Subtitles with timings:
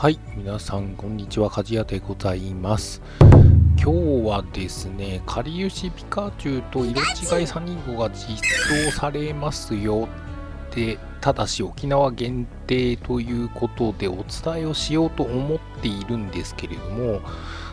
[0.00, 1.50] はい、皆さん、こんにちは。
[1.50, 3.02] 鍛冶屋でございます。
[3.20, 3.90] 今
[4.22, 8.38] 日はですね、かりゆしピカチュウと色違いサニーゴが実
[8.92, 10.08] 装されますよ
[10.70, 17.20] って、ただし沖縄限定ということでお伝えをしようと思っているんですけれども、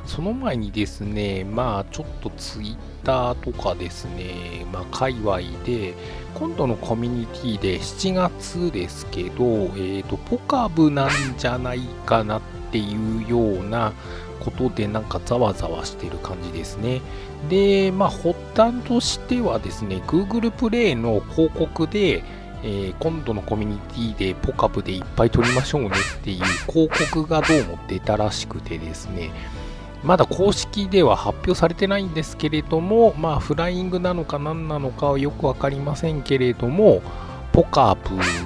[0.05, 5.93] その前にですね、まあちょっとツイッターとかですね、まあ界隈で、
[6.35, 12.41] 今度のコミュニティで7月ですけど、えっ、ー、と、ポカブなんじゃないかなっ
[12.71, 13.93] ていうような
[14.39, 17.01] ことでなんかざわざわしてる感じですね。
[17.49, 22.23] で、まあ発端としてはですね、Google プレイの広告で、
[22.63, 23.77] えー、今度のコミュニ
[24.15, 29.31] ティでポカブでいっぱい撮りましょうねっていう広告がどうも出たらしくてですね、
[30.03, 37.01] まだ公式では発表されてないんですけれども、まあ、フライングなのか何なのかはよく分かりませんけれども、
[37.55, 37.95] ポカー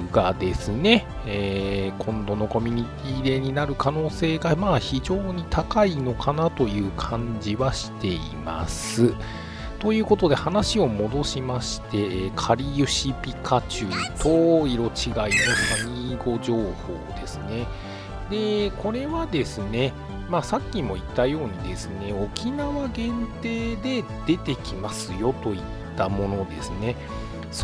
[0.06, 9.12] プがですね、えー、今度のコミュニティデーになる可能性がまあ非常に高いのかなという感じはしています。
[9.80, 16.70] ということで話を戻しまして、カリユシピカチュウと色違いのサニーゴ情報
[17.18, 17.66] ですね。
[18.30, 19.92] で、これはですね、
[20.30, 25.60] まあ、さっきも言ったようにですね、沖縄限定で出てきますよといっ
[25.96, 26.94] たものですね。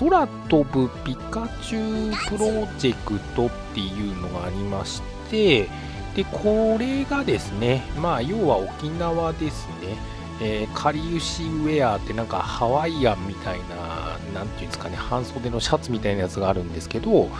[0.00, 5.00] 空飛ぶピカチュウプロジェクトっていうのがありまし
[5.31, 5.69] て、
[6.17, 10.17] で、これがですね、まあ、要は沖縄ですね。
[10.41, 17.30] えー、かりゆしウェアってなんかハワイアンみたいな、なんていうんですかね、半袖のシャツみたいなやつがあるんですけど、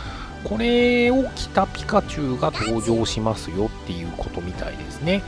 [0.49, 5.23] これを着たピカチュウが登場しますよっていうことみたいですね。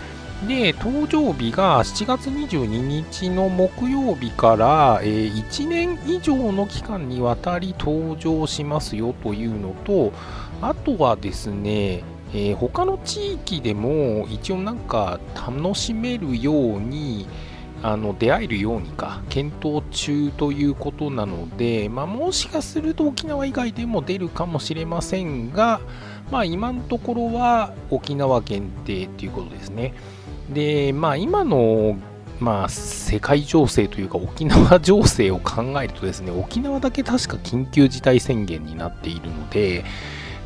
[0.47, 10.13] で、登場日が7月22日の木曜日から、えー、1年以上の期間にわたり登場しますよというのと、
[10.63, 17.27] あとはですね、えー、他の地域でも一応なんか楽しめるように、
[17.83, 25.81] あの出会えるようにか検討中ということなので、まあ、もしかすると沖縄以外でも出るかもしれませんが、
[26.31, 29.95] まあ、今のところは沖縄限定ということですね。
[30.51, 31.97] で、まあ、今の
[32.41, 39.85] まあ、世界情勢というか沖縄情勢を考えるとですね沖縄だけ確か緊急事態宣言になっているので、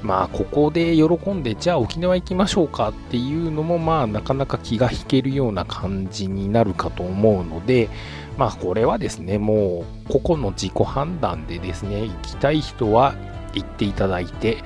[0.02, 7.88] まあ、ここで喜んで、じゃあ沖縄行きましょうかっていうのも、まあ、なかなか気が引けるような感じになるかと思うので、
[8.36, 13.14] まあ、これはですね、もう、個々の自己判断でですね、行きたい人は
[13.54, 14.58] 行っていただいて、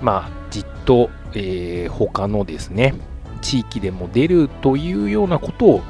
[0.00, 2.94] まあ、じっと、えー、他のですね、
[3.40, 5.82] 地域でも出るというようなことを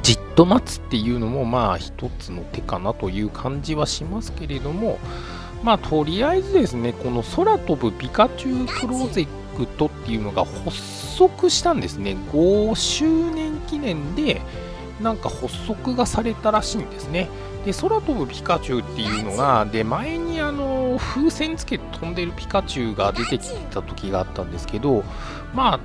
[0.00, 4.98] じっと待つっていうのもまあ一つの手かなという感じはしますけれども
[5.62, 12.16] まあ、とりあえずですね、この空飛ぶピカチュウプロジェクトっていうのが発足したんですね。
[12.32, 14.40] 5周年記念で、
[15.00, 17.28] なんか発足がされたらしいんですね。
[17.64, 25.04] で、空飛ぶピカチュウっていうのが、で、前にあの、風船つけて飛んでるピカチュウが出てきた時があったんですけど、
[25.54, 25.80] まあ、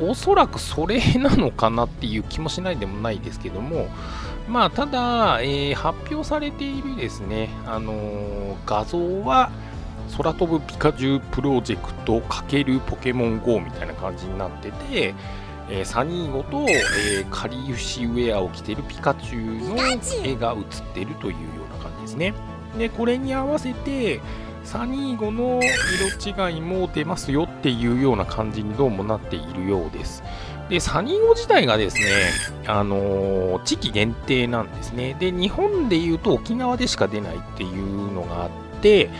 [0.00, 3.88] おそらくそれなのかなっていう気もしないでもないですけども、
[4.48, 9.50] まあ、ただ、えー、発表されているですね、あのー、画像は、
[10.16, 15.14] 空飛ぶピカチュウプロジェクト×ポケモン GO みたいな感じになってて、
[15.70, 19.76] えー、サニーゴと、えー、カリユシウェアを着てるピカチュウの
[20.24, 22.34] 絵が写ってるというような感じですね。
[22.78, 24.20] で、これに合わせて、
[24.64, 30.22] サニーゴの色違いも出ますよっていうような感じにどうもなっているようです。
[30.72, 32.30] で、サニーゴ自体がですね、
[32.66, 35.14] あのー、地域限定なんですね。
[35.20, 38.50] で、日本で言うと沖縄でしか出ないっていうのがあっ
[38.80, 39.10] て、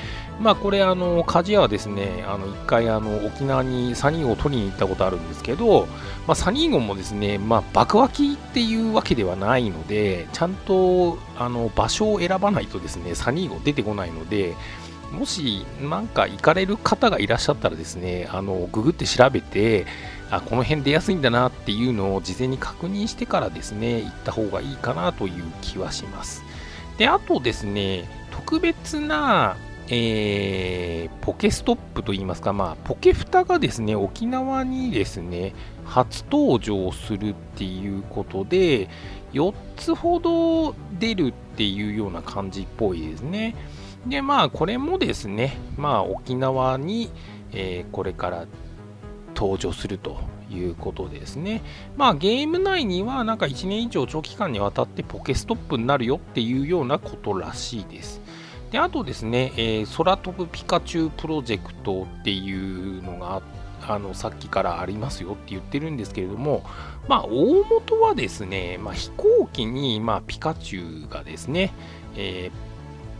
[0.40, 5.88] まあこれあの、鍛冶屋はですね、あの、一回あの、沖縄にサニーゴを取りに行ったことあるんですけど、
[6.26, 14.54] まあサニーゴもですね、まあ爆湧きっていうわけではないので、ちゃんとあの、場所を選ばないとですね、サニーゴ出てこないので、
[15.12, 19.84] もしなんか行かれる方がいらっしゃったらですね、あの、ググって調べて、
[20.32, 26.42] あ、この辺出やすいんだなっていうのを事前に確認してからですね、行った方がいいかなという気はします。
[26.96, 29.56] で、あとですね、特別な、
[29.88, 38.88] えー、ポケストップといいますか、まあ、ポケフタがですね、沖縄にですね、初登場するっていうことで、
[39.34, 43.54] 4つほど出るっていうような感じっぽいですね。
[44.06, 47.10] で、まあ、これもですね、まあ、沖縄に、
[47.52, 48.46] えー、これから
[49.34, 50.20] 登場すると
[50.50, 51.62] いうことですね。
[51.96, 58.20] まあ、ゲーム内には、なんか1年以上長期間にわたってポケストップになるよっていうようなことらしいです。
[58.72, 63.42] であとですね、えー、空飛ぶピカチュウプロジェクトっていうのが
[63.86, 66.64] あのさっきからありますよって言ってるんですけれども、
[67.06, 71.74] まあ、大元はですね、まあ、飛行機に、まあ、ピカチュウがですね、
[72.16, 72.50] え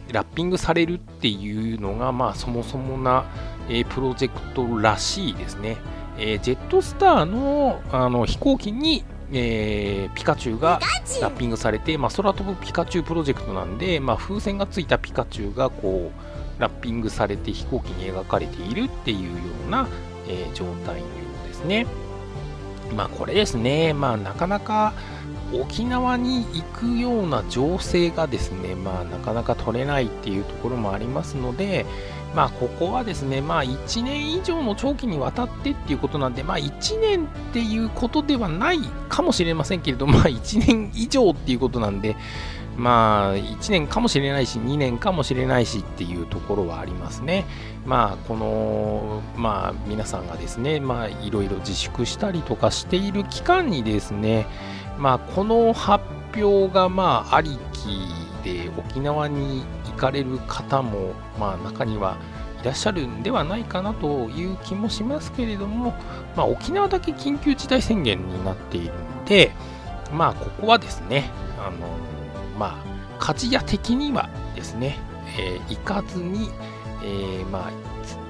[0.08, 3.26] ー、ラッピングされるっていうのが、まあ、そもそもな、
[3.68, 5.76] えー、プロジェクトらしいですね。
[6.18, 9.04] えー、ジェットスターのあの飛行機に
[9.34, 10.78] えー、ピカチュウが
[11.22, 16.12] ラッピングされて、まあ、空飛ぶピカチュウプロジェクトなんで、まあ、風船がついたピカチュウがこ
[16.58, 19.88] うラッピングされて飛行機に描かれているっていうような、
[20.28, 21.04] えー、状態のよ
[21.44, 21.86] うですね。
[22.92, 24.92] まあこれですね、まあなかなか
[25.52, 31.86] 沖縄に行くような情勢がですね、まあなかなか取れないっていうところもありますので、
[32.34, 38.78] まあ、ここはですね、まあ、1年以上の長期にわたってっていうことなんで、まあ、1年っていうことではない
[39.08, 42.16] かもしれませんけれど、まあ、1年以上っていうことなんで、
[42.76, 47.44] まあ、1年かもしれないし、2年かもしれないしっていうところはありますね。
[47.86, 54.46] まあ、この、まあ、皆さんがですね、まあ、いろいろ自粛したりとかしている期間にですね、
[54.98, 56.04] まあ、この発
[56.36, 62.16] 表が、まあ、ありきで沖縄に行かれる方も、まあ、中には
[62.62, 65.94] いらっしゃるんではないかなという気もしますけれども、
[66.36, 69.52] まあ、沖縄だけ緊急事態宣言になっているので、
[70.12, 72.11] まあ、ここはですね、あの
[72.62, 72.80] ま
[73.18, 75.00] あ、鍛冶屋的にはですね、
[75.36, 76.48] えー、行かずに、
[77.02, 77.72] えー、まあ、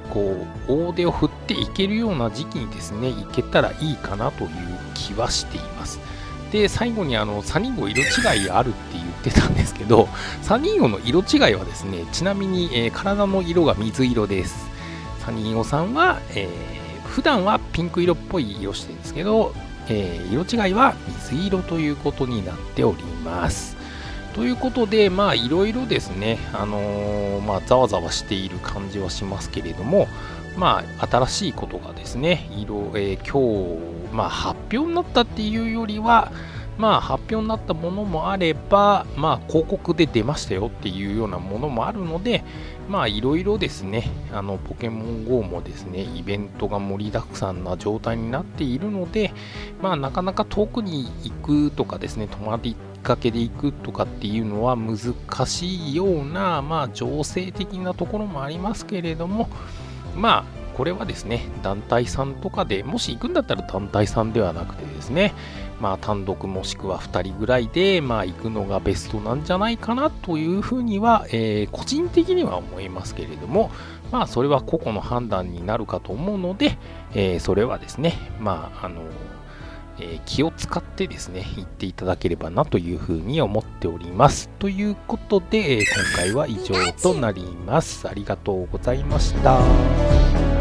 [0.09, 4.51] こう、大手を振っていけるような時期にですね、行けたらいいかなという
[4.95, 6.01] 気はしています。
[6.51, 10.09] で、最後にあの、サニーゴ色違いあるって言ってたんですけど、
[10.41, 14.71] サニーゴの色違いはですね、ちなみに、えー、体の色が水色です。
[15.23, 19.55] サニーゴさんは、えー、普段はピンク色っぽい色してるんですけど、
[19.89, 20.95] えー、色違いは
[21.31, 23.83] 水色ということになっております。
[24.35, 30.09] ということで、まあ、いろいろですね、あのー、まあ、ざわざわしている感じはしますけれども、
[30.57, 33.77] まあ、新しいことがですね、色、えー、今
[34.11, 36.33] 日、まあ、発表になったっていうよりは、
[36.79, 42.43] まあ、発表になったものもあれば、まあ、広告で出ましたよっていうようなものもあるので、
[42.89, 49.33] まあ、いろいろですね、あの、ポケモン GO もですね、イベントが盛りだくさんな状態になっているので、
[49.83, 54.97] まあ、なかなか遠くに行くとかですね、泊まりかけで行くとかっていうのは難
[55.47, 59.49] しいような、まあ、情勢的なところもありますけれども、
[60.17, 65.35] まあ、これはですね、団体さんとかで、もし行くんだったら団体さんではなくてですね、
[65.81, 73.71] まあ、単独もしくは2人ぐらいで、まあ、行くのがベストなんじゃないかなというふうには、えー、個人的には思いますけれども、
[74.11, 76.79] まあ、それは個々の判断になるかと思うので、
[77.15, 79.03] えー、それはですね、まあ、あの、
[79.99, 84.49] え、気を使ってですね、行っていただければなというふうに思っております。
[84.59, 85.87] ということで、今
[86.17, 88.09] 回は以上となります。
[88.09, 90.52] ありがとうございました。